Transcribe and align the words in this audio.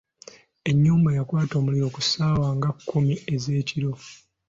Enyumba 0.69 1.09
yakwata 1.17 1.53
omuliro 1.57 1.87
ku 1.95 2.01
ssaawa 2.05 2.47
nga 2.57 2.69
kkumi 2.77 3.13
ez’ekiro. 3.33 3.93